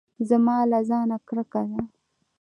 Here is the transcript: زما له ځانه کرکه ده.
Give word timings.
زما 0.29 0.57
له 0.71 0.79
ځانه 0.89 1.17
کرکه 1.27 1.61
ده. 1.69 1.79